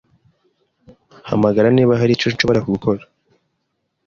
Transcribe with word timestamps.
Hamagara 1.29 1.67
niba 1.75 1.99
hari 1.99 2.11
icyo 2.15 2.27
nshobora 2.33 2.59
gukora. 2.71 3.01